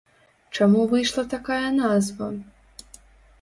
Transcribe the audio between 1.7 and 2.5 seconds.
назва?